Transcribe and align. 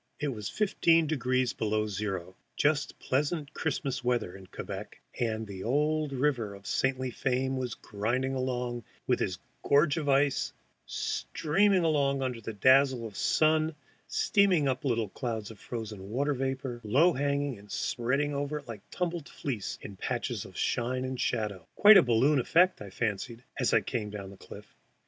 It 0.19 0.29
was 0.29 0.49
fifteen 0.49 1.05
degrees 1.05 1.53
below 1.53 1.85
zero, 1.85 2.35
just 2.55 2.97
pleasant 2.97 3.53
Christmas 3.53 4.03
weather 4.03 4.35
in 4.35 4.47
Quebec, 4.47 4.99
and 5.19 5.45
the 5.45 5.63
old 5.63 6.11
river 6.11 6.55
of 6.55 6.65
saintly 6.65 7.11
fame 7.11 7.55
was 7.55 7.75
grinding 7.75 8.33
along 8.33 8.83
with 9.05 9.21
its 9.21 9.37
gorge 9.61 9.97
of 9.97 10.09
ice, 10.09 10.53
streaming 10.87 11.83
along 11.83 12.23
under 12.23 12.39
a 12.49 12.51
dazzle 12.51 13.05
of 13.05 13.15
sun, 13.15 13.75
steaming 14.07 14.67
up 14.67 14.83
little 14.85 15.07
clouds 15.09 15.51
of 15.51 15.59
frozen 15.59 16.09
water 16.09 16.33
vapor, 16.33 16.81
low 16.83 17.13
hanging 17.13 17.59
and 17.59 17.71
spreading 17.71 18.33
over 18.33 18.57
it 18.57 18.67
like 18.67 18.81
tumbled 18.89 19.29
fleece 19.29 19.77
in 19.83 19.97
patches 19.97 20.45
of 20.45 20.57
shine 20.57 21.05
and 21.05 21.21
shadow, 21.21 21.67
quite 21.75 21.97
a 21.97 22.01
balloon 22.01 22.39
effect, 22.39 22.81
I 22.81 22.89
fancied, 22.89 23.43
as 23.59 23.71
I 23.71 23.81
came 23.81 24.09
down 24.09 24.31
the 24.31 24.37
cliff. 24.37 24.75